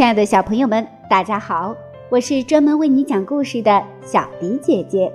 [0.00, 1.76] 亲爱的小朋友们，大家好！
[2.08, 5.12] 我是专门为你讲故事的小迪姐姐。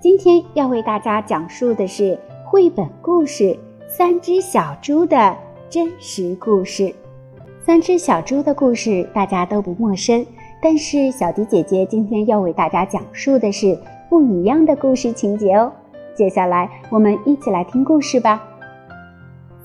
[0.00, 3.42] 今天要为大家讲述的是绘本故事
[3.88, 5.36] 《三只小猪》的
[5.68, 6.94] 真实故事。
[7.66, 10.24] 三只小猪的故事大家都不陌生，
[10.62, 13.76] 但是小迪姐姐今天要为大家讲述的是
[14.08, 15.72] 不一样的故事情节哦。
[16.14, 18.40] 接下来我们一起来听故事吧。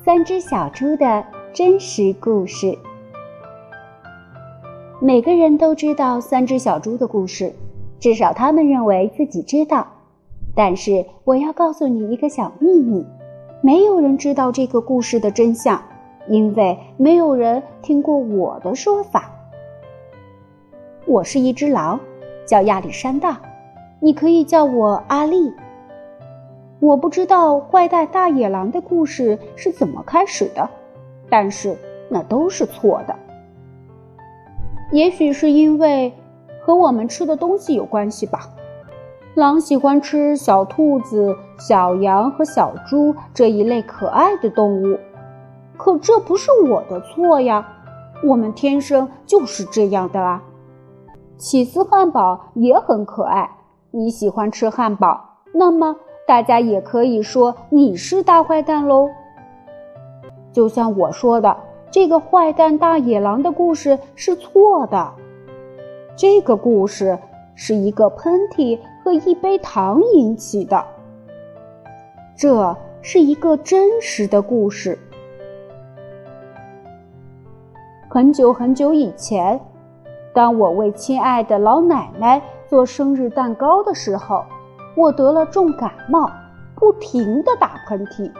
[0.03, 2.75] 三只小猪的真实故事。
[5.05, 7.53] 每个人都知道三只小猪的故事，
[7.99, 9.85] 至少他们认为自己知道。
[10.55, 13.05] 但是我要告诉你一个小秘密：
[13.59, 15.83] 没有人知道这个故事的真相，
[16.29, 19.29] 因为没有人听过我的说法。
[21.05, 21.99] 我是一只狼，
[22.47, 23.41] 叫亚历山大，
[23.99, 25.51] 你可以叫我阿丽。
[26.79, 30.69] 我不知道坏蛋大野狼的故事是怎么开始的，
[31.29, 31.77] 但是
[32.09, 33.13] 那都是错的。
[34.91, 36.13] 也许是因为
[36.61, 38.49] 和我们吃的东西有关系吧。
[39.35, 44.99] 狼喜欢吃小兔子、小羊和小猪这一类可爱的动物，
[45.75, 47.67] 可这不是我的错呀。
[48.23, 50.43] 我们天生就是这样的啊。
[51.35, 53.49] 起司汉堡也很可爱，
[53.89, 55.19] 你喜欢吃汉堡，
[55.53, 55.95] 那么
[56.27, 59.09] 大家也可以说你是大坏蛋喽。
[60.51, 61.57] 就像我说的。
[61.93, 65.13] 这个坏蛋大野狼的故事是错的。
[66.15, 67.19] 这个故事
[67.53, 70.83] 是一个喷嚏和一杯糖引起的。
[72.35, 74.97] 这是一个真实的故事。
[78.09, 79.61] 很久很久以前，
[80.33, 84.43] 当我为亲爱的老奶奶做生日蛋糕的时候，
[84.95, 86.27] 我得了重感冒，
[86.73, 88.31] 不停的打喷嚏。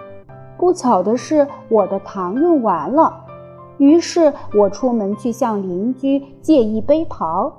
[0.58, 3.20] 不巧的是，我的糖用完了。
[3.84, 7.52] 于是我出门去向邻居借一杯糖。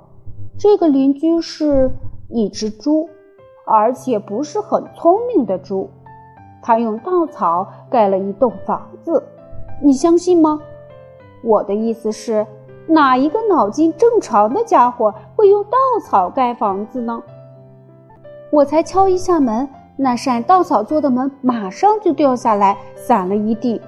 [0.57, 1.91] 这个邻居是
[2.29, 3.07] 一只猪，
[3.67, 5.87] 而且不是很聪明的猪。
[6.63, 9.21] 他用稻草盖了一栋房子，
[9.83, 10.59] 你相信吗？
[11.43, 12.47] 我的意思是，
[12.87, 17.21] 哪一个脑筋正常的家伙会用稻草盖房子呢？
[18.51, 23.79] 我才敲一下门，那扇稻草做的门马上就掉下来，散了一地。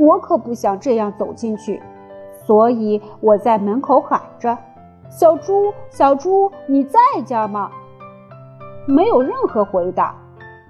[0.00, 1.82] 我可不想这样走进去，
[2.46, 4.56] 所以我在门口喊着
[5.12, 7.70] ：“小猪，小猪，你在家吗？”
[8.88, 10.16] 没有任何回答。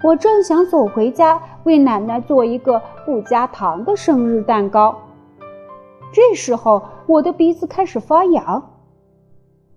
[0.02, 4.96] 我正想走回家为奶奶做一个不加糖的生日蛋糕，
[6.12, 8.70] 这时候我的鼻子开始发痒，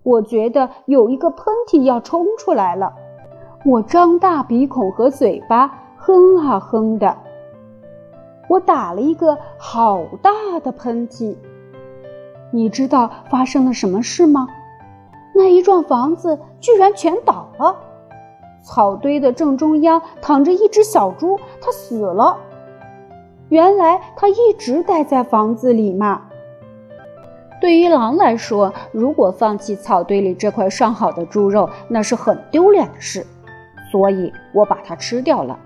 [0.01, 2.91] 我觉得有一个喷嚏要冲出来了。
[3.65, 7.15] 我张大鼻孔和嘴巴，哼啊哼的。
[8.47, 10.31] 我打了一个好大
[10.61, 11.35] 的喷嚏，
[12.51, 14.47] 你知道发生了什么事吗？
[15.33, 17.75] 那一幢房子居然全倒了，
[18.61, 22.37] 草堆的正中央躺着一只小猪，它死了。
[23.49, 26.21] 原来它一直待在房子里嘛。
[27.59, 33.25] 对于狼来说，如果放弃草堆里这块上好的猪肉，那是很丢脸的事，
[33.91, 35.57] 所以我把它吃掉了。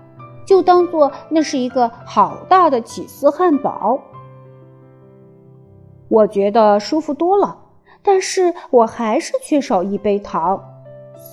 [0.48, 4.00] 就当做那是一个好大的起司汉堡，
[6.08, 7.58] 我觉得舒服多了。
[8.02, 10.58] 但是我还是缺少一杯糖，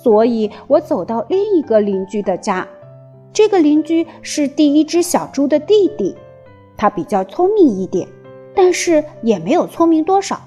[0.02, 2.68] 所以我走到另一个邻居的家。
[3.32, 6.14] 这个邻居是第一只小猪的弟弟，
[6.76, 8.06] 他比较聪明一点，
[8.54, 10.38] 但是也没有聪明多少，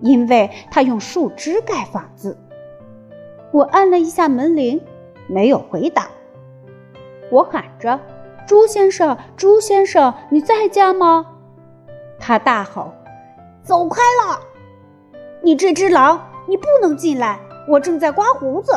[0.00, 2.38] 因为他用树枝盖房子。
[3.50, 4.80] 我按了一下门铃，
[5.26, 6.08] 没有回答。
[7.32, 7.98] 我喊着。
[8.46, 11.26] 猪先生，朱先生，你在家吗？
[12.18, 12.92] 他大吼
[13.62, 14.38] ：“走开了！
[15.42, 17.38] 你这只狼，你不能进来！
[17.68, 18.72] 我正在刮胡子。”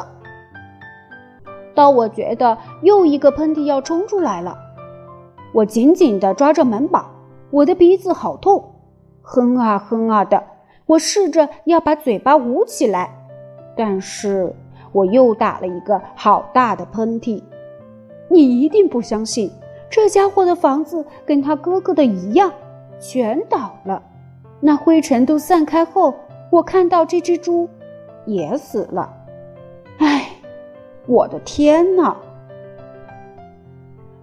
[1.76, 4.58] 当我觉得又一个喷嚏要冲出来了，
[5.54, 7.12] 我紧紧地抓着门把，
[7.50, 8.76] 我的鼻子好痛，
[9.22, 10.42] 哼啊哼啊的。
[10.86, 13.12] 我试着要把嘴巴捂起来，
[13.76, 14.56] 但是
[14.92, 17.44] 我又打了一个好大的喷嚏。
[18.28, 19.52] 你一定不相信，
[19.90, 22.52] 这家伙的房子跟他哥哥的一样，
[23.00, 24.02] 全倒了。
[24.60, 26.14] 那灰尘都散开后，
[26.50, 27.70] 我看到这只猪
[28.26, 29.14] 也死了。
[30.00, 30.30] 唉，
[31.06, 32.16] 我的天哪！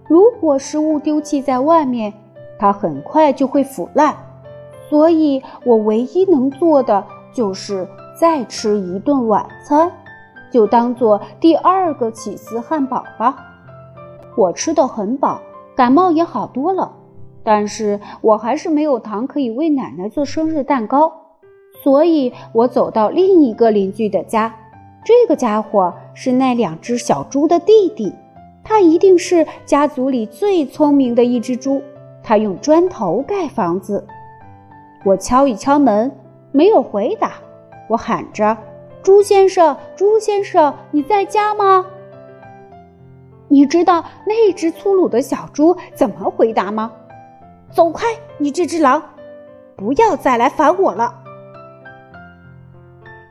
[0.07, 2.13] 如果食物丢弃在外面，
[2.59, 4.15] 它很快就会腐烂。
[4.89, 7.03] 所以我唯一能做的
[7.33, 7.87] 就是
[8.19, 9.91] 再吃一顿晚餐，
[10.51, 13.52] 就当做第二个起司汉堡吧。
[14.35, 15.39] 我吃的很饱，
[15.75, 16.91] 感冒也好多了，
[17.43, 21.11] 但是我还是没有糖可以为奶奶做生日蛋糕，
[21.83, 24.53] 所以我走到另一个邻居的家。
[25.03, 28.13] 这个家伙是那两只小猪的弟弟，
[28.63, 31.81] 他一定是家族里最聪明的一只猪。
[32.23, 34.07] 他用砖头盖房子。
[35.03, 36.09] 我敲一敲门，
[36.53, 37.33] 没有回答。
[37.89, 38.57] 我喊着
[39.03, 41.85] ：“猪先生，猪先生，你在家吗？”
[43.53, 46.91] 你知道那只粗鲁的小猪怎么回答吗？
[47.69, 48.07] 走开，
[48.39, 48.99] 你这只狼！
[49.75, 51.13] 不要再来烦我了。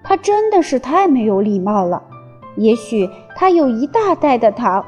[0.04, 2.00] 他真的是太没有礼貌了。
[2.54, 4.84] 也许他有一大袋的糖，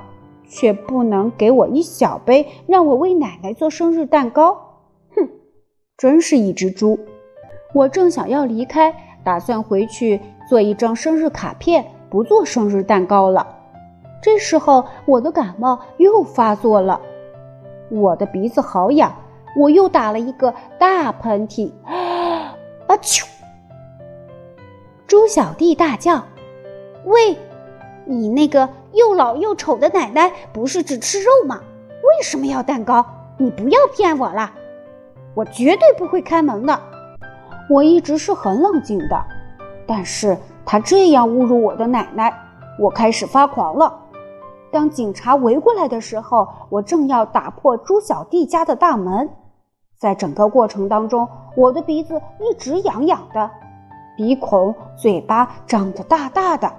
[0.46, 4.56] 却不能给我一小杯，让我为奶奶做生日蛋糕。
[5.16, 5.28] 哼，
[5.96, 6.96] 真是一只猪！
[7.74, 8.94] 我正想要离开，
[9.24, 13.44] 打算回去做一张生日卡片，不做生日蛋糕了。
[14.24, 16.98] 这时候，我的感冒又发作了，
[17.90, 19.14] 我的鼻子好痒，
[19.54, 21.70] 我又打了一个大喷嚏。
[21.84, 22.96] 啊！
[23.02, 23.26] 啾！
[25.06, 26.24] 猪小弟大叫
[27.04, 27.36] ：“喂，
[28.06, 31.60] 你那个又老又丑的奶奶不是只吃肉吗？
[31.90, 33.04] 为什么要蛋糕？
[33.36, 34.50] 你不要骗我了，
[35.34, 36.80] 我绝对不会开门的。”
[37.68, 39.22] 我一直是很冷静的，
[39.86, 40.34] 但是
[40.64, 42.32] 他这样侮辱我的奶奶，
[42.78, 44.00] 我开始发狂了。
[44.74, 49.30] 当警察围过来的时候，我正要打破猪小弟家的大门。
[49.96, 53.48] 在整个过程当中，我的鼻子一直痒痒的，
[54.16, 56.72] 鼻孔、嘴巴张得大大的，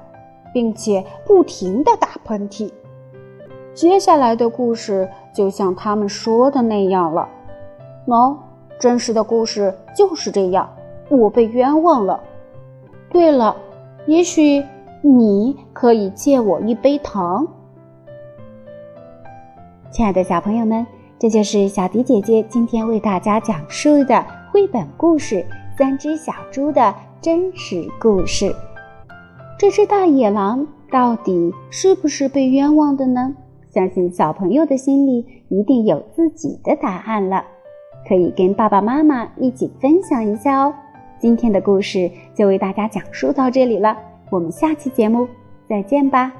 [0.54, 2.70] 并且不停地打喷嚏。
[3.74, 7.30] 接下来的故事就像他们说的那样了。
[8.08, 8.36] 喏，
[8.78, 10.70] 真实的故事就是这样，
[11.08, 12.20] 我被冤枉了。
[13.10, 13.56] 对了，
[14.06, 14.62] 也许
[15.02, 17.48] 你可以借我一杯糖。
[19.96, 20.86] 亲爱的小朋友们，
[21.18, 25.36] 这就是小迪姐姐今天为大家讲述的绘本故事
[25.78, 28.54] 《三只小猪》的真实故事。
[29.58, 33.34] 这只大野狼到底是不是被冤枉的呢？
[33.70, 37.46] 相信小朋友的心里一定有自己的答案了，
[38.06, 40.74] 可以跟爸爸妈妈一起分享一下哦。
[41.22, 43.98] 今天的故事就为大家讲述到这里了，
[44.30, 45.26] 我们下期节目
[45.70, 46.34] 再见吧。